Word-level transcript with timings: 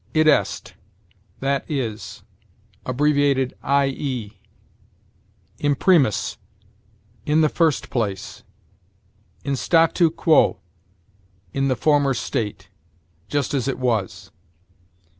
Id 0.15 0.27
est: 0.27 0.73
that 1.41 1.63
is; 1.69 2.23
abbreviated, 2.87 3.53
i. 3.61 3.85
e. 3.85 4.39
Imprimis: 5.59 6.37
in 7.27 7.41
the 7.41 7.49
first 7.49 7.91
place. 7.91 8.41
In 9.43 9.55
statu 9.55 10.09
quo: 10.09 10.57
in 11.53 11.67
the 11.67 11.75
former 11.75 12.15
state; 12.15 12.67
just 13.29 13.53
as 13.53 13.67
it 13.67 13.77
was. 13.77 14.31